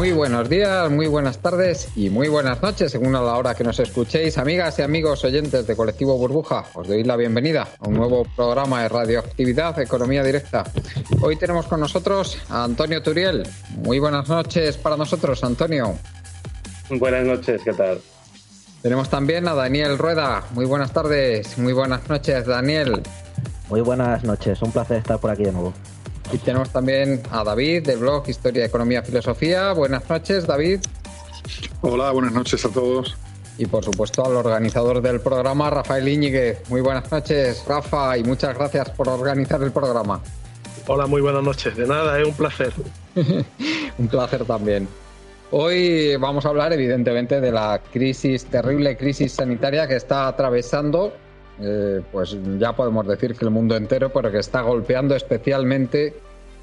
[0.00, 3.62] Muy buenos días, muy buenas tardes y muy buenas noches, según a la hora que
[3.62, 4.38] nos escuchéis.
[4.38, 8.80] Amigas y amigos oyentes de Colectivo Burbuja, os doy la bienvenida a un nuevo programa
[8.80, 10.64] de radioactividad Economía Directa.
[11.20, 13.46] Hoy tenemos con nosotros a Antonio Turiel.
[13.76, 15.94] Muy buenas noches para nosotros, Antonio.
[16.88, 18.00] Buenas noches, ¿qué tal?
[18.80, 20.44] Tenemos también a Daniel Rueda.
[20.52, 23.02] Muy buenas tardes, muy buenas noches, Daniel.
[23.68, 25.74] Muy buenas noches, un placer estar por aquí de nuevo.
[26.32, 29.72] Y tenemos también a David del blog Historia, Economía, Filosofía.
[29.72, 30.80] Buenas noches, David.
[31.80, 33.16] Hola, buenas noches a todos.
[33.58, 36.62] Y por supuesto al organizador del programa, Rafael Íñiguez.
[36.70, 40.20] Muy buenas noches, Rafa, y muchas gracias por organizar el programa.
[40.86, 41.76] Hola, muy buenas noches.
[41.76, 42.72] De nada, es un placer.
[43.98, 44.88] un placer también.
[45.50, 51.12] Hoy vamos a hablar evidentemente de la crisis, terrible crisis sanitaria que está atravesando
[51.62, 56.14] eh, pues ya podemos decir que el mundo entero, pero que está golpeando especialmente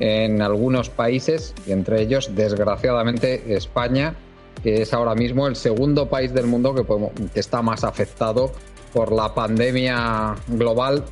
[0.00, 4.14] en algunos países, y entre ellos, desgraciadamente, España,
[4.62, 6.84] que es ahora mismo el segundo país del mundo que,
[7.38, 8.52] está más afectado
[8.92, 11.04] por la pandemia global,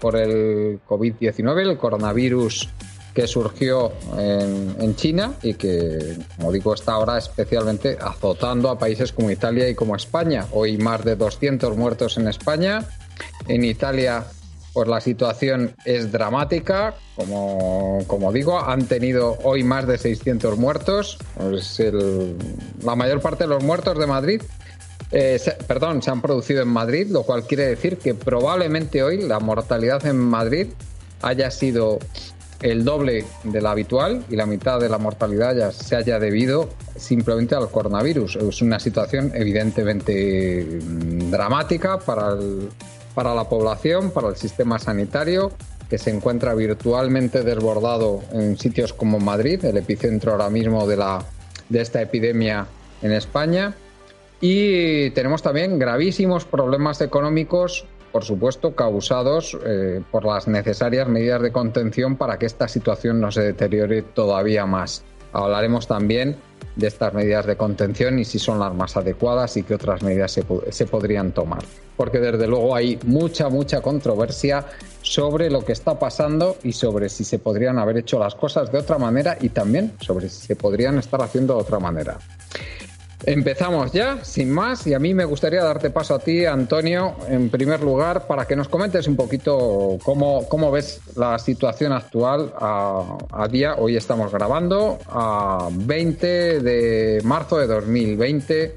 [0.00, 2.68] por el COVID-19, el coronavirus
[3.14, 9.10] que surgió en, en, China y que, como digo, está ahora especialmente azotando a países
[9.10, 10.46] como Italia y como España.
[10.52, 12.86] Hoy más de 200 muertos en España,
[13.48, 14.24] en Italia,
[14.72, 16.94] pues la situación es dramática.
[17.14, 21.18] Como, como digo, han tenido hoy más de 600 muertos.
[22.82, 24.42] La mayor parte de los muertos de Madrid
[25.12, 29.38] eh, perdón, se han producido en Madrid, lo cual quiere decir que probablemente hoy la
[29.38, 30.68] mortalidad en Madrid
[31.22, 31.98] haya sido
[32.62, 36.70] el doble de la habitual y la mitad de la mortalidad ya se haya debido
[36.96, 38.36] simplemente al coronavirus.
[38.36, 42.70] Es una situación evidentemente mm, dramática para el,
[43.16, 45.50] para la población, para el sistema sanitario,
[45.88, 52.02] que se encuentra virtualmente desbordado en sitios como Madrid, el epicentro ahora mismo de, esta
[52.02, 52.66] epidemia
[53.00, 53.74] en España.
[54.38, 61.52] Y tenemos también gravísimos problemas económicos, por supuesto, causados eh, por las necesarias medidas de
[61.52, 65.04] contención para que esta situación no se deteriore todavía más.
[65.32, 66.36] Hablaremos también
[66.76, 70.32] de estas medidas de contención y si son las más adecuadas y qué otras medidas
[70.32, 71.62] se, se, podrían tomar.
[71.96, 74.66] Porque desde luego hay mucha, mucha controversia
[75.00, 78.78] sobre lo que está pasando y sobre si se podrían haber hecho las cosas de
[78.78, 82.18] otra manera y también sobre si se podrían estar haciendo de otra manera.
[83.24, 87.48] Empezamos ya, sin más, y a mí me gustaría darte paso a ti, Antonio, en
[87.48, 93.16] primer lugar, para que nos comentes un poquito cómo, cómo ves la situación actual a,
[93.32, 93.76] a, día.
[93.78, 98.76] Hoy estamos grabando a 20 de marzo de 2020,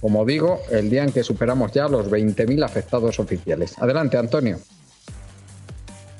[0.00, 3.78] como digo, el día en que superamos ya los 20.000 afectados oficiales.
[3.78, 4.58] Adelante, Antonio.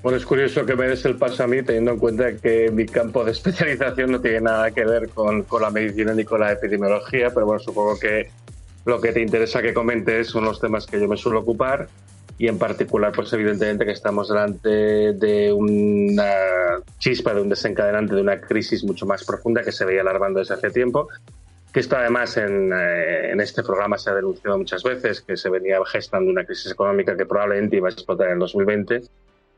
[0.04, 2.84] Bueno, es curioso que me des el paso a mí, teniendo en cuenta que mi
[2.84, 6.52] campo de especialización no tiene nada que ver con, con la medicina ni con la
[6.52, 8.28] epidemiología, pero bueno, supongo que
[8.84, 11.88] lo que te interesa que comentes son los temas que yo me suelo ocupar
[12.36, 14.68] y en particular, pues evidentemente que estamos delante
[15.14, 16.34] de una
[16.98, 20.52] chispa, de un desencadenante, de una crisis mucho más profunda que se veía alarmando desde
[20.52, 21.08] hace tiempo,
[21.72, 25.48] que esto además en, eh, en, este programa se ha denunciado muchas veces, que se
[25.48, 29.00] venía gestando una crisis económica que probablemente iba a explotar en 2020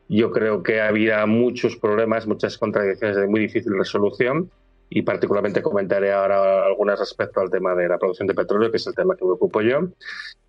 [0.09, 4.49] yo creo que había muchos problemas, muchas contradicciones de muy difícil resolución
[4.89, 8.87] y particularmente comentaré ahora algunas respecto al tema de la producción de petróleo, que es
[8.87, 9.79] el tema que me ocupo yo.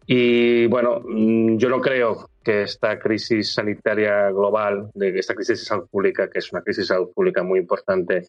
[0.07, 5.67] Y bueno, mm, yo no creo que esta crisis sanitaria global, de esta crisis de
[5.67, 8.29] salud pública, que es una crisis de salud pública muy importante,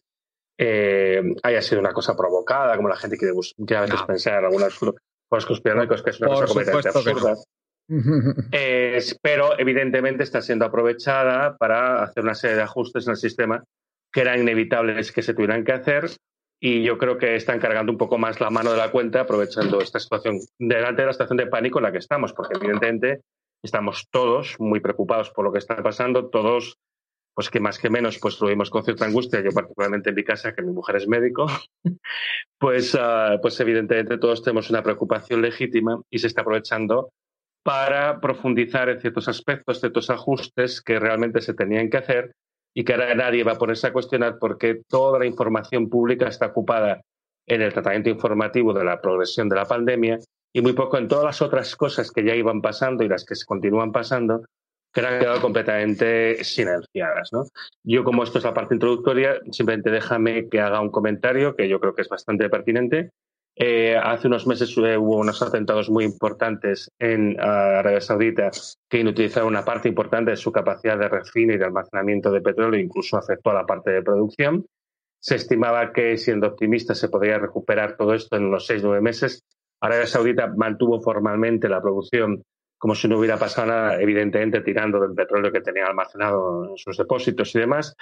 [0.58, 4.78] eh, haya sido una cosa provocada, como la gente quiere, a veces pensar, algunos
[5.28, 7.34] pues conspiranoicos, que es una cosa completamente absurda.
[9.22, 13.64] pero evidentemente está siendo aprovechada para hacer una serie de ajustes en el sistema
[14.12, 16.10] que eran inevitables que se tuvieran que hacer
[16.60, 19.80] y yo creo que están cargando un poco más la mano de la cuenta aprovechando
[19.80, 23.22] esta situación delante de la situación de pánico en la que estamos, porque evidentemente
[23.62, 26.78] estamos todos muy preocupados por lo que está pasando, todos
[27.32, 30.24] pues que más que menos, pues lo vimos con cierta angustia, yo particularmente en mi
[30.24, 31.46] casa, que mi mujer es médico,
[32.58, 37.12] pues, uh, pues evidentemente todos tenemos una preocupación legítima y se está aprovechando
[37.62, 42.32] para profundizar en ciertos aspectos, ciertos ajustes que realmente se tenían que hacer
[42.74, 46.46] y que ahora nadie va a ponerse a cuestionar porque toda la información pública está
[46.46, 47.02] ocupada
[47.46, 50.18] en el tratamiento informativo de la progresión de la pandemia
[50.52, 53.34] y muy poco en todas las otras cosas que ya iban pasando y las que
[53.34, 54.44] se continúan pasando
[54.92, 57.30] que han quedado completamente silenciadas.
[57.84, 61.78] Yo, como esto es la parte introductoria, simplemente déjame que haga un comentario que yo
[61.78, 63.10] creo que es bastante pertinente.
[63.56, 68.50] Eh, hace unos meses eh, hubo unos atentados muy importantes en uh, Arabia Saudita
[68.88, 72.80] que inutilizaron una parte importante de su capacidad de refino y de almacenamiento de petróleo,
[72.80, 74.64] incluso afectó a la parte de producción.
[75.20, 79.02] Se estimaba que, siendo optimista, se podría recuperar todo esto en unos seis o nueve
[79.02, 79.44] meses.
[79.82, 82.42] Arabia Saudita mantuvo formalmente la producción
[82.80, 86.96] como si no hubiera pasado nada, evidentemente tirando del petróleo que tenía almacenado en sus
[86.96, 87.94] depósitos y demás.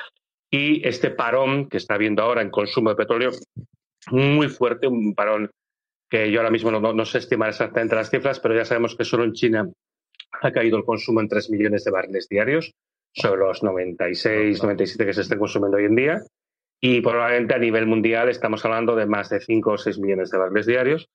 [0.51, 3.33] Y este parón que está habiendo ahora en consumo de petróleo,
[4.11, 5.51] muy fuerte, un parón
[6.11, 9.05] que yo ahora mismo no, no sé estimar exactamente las cifras, pero ya sabemos que
[9.05, 9.71] solo en China
[10.41, 12.73] ha caído el consumo en 3 millones de barriles diarios,
[13.13, 16.23] sobre los 96, 97 que se estén consumiendo hoy en día.
[16.81, 20.39] Y probablemente a nivel mundial estamos hablando de más de 5 o 6 millones de
[20.39, 21.09] barriles diarios.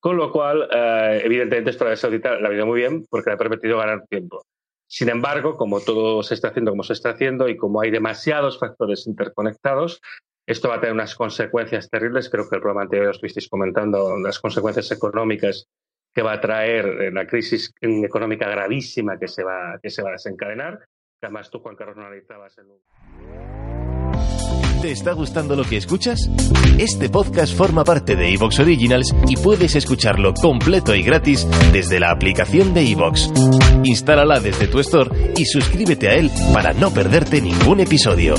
[0.00, 3.34] Con lo cual, eh, evidentemente, esto Arabia Saudita la ha ido muy bien porque le
[3.34, 4.42] ha permitido ganar tiempo.
[4.86, 8.58] Sin embargo, como todo se está haciendo como se está haciendo y como hay demasiados
[8.58, 10.00] factores interconectados,
[10.46, 12.28] esto va a tener unas consecuencias terribles.
[12.28, 15.66] Creo que el programa anterior estuvisteis comentando las consecuencias económicas
[16.14, 20.10] que va a traer eh, la crisis económica gravísima que se va, que se va
[20.10, 20.84] a desencadenar.
[21.22, 22.54] Además, tú, Juan Carlos, no analizabas.
[24.82, 26.28] ¿Te está gustando lo que escuchas?
[26.78, 32.10] Este podcast forma parte de Evox Originals y puedes escucharlo completo y gratis desde la
[32.10, 33.32] aplicación de Evox.
[33.82, 38.34] Instálala desde tu store y suscríbete a él para no perderte ningún episodio.